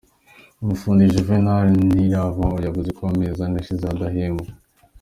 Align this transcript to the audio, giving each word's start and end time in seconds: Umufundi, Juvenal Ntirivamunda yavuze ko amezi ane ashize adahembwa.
Umufundi, 0.63 1.11
Juvenal 1.13 1.67
Ntirivamunda 1.89 2.65
yavuze 2.67 2.89
ko 2.97 3.01
amezi 3.11 3.39
ane 3.45 3.57
ashize 3.61 3.85
adahembwa. 3.87 4.49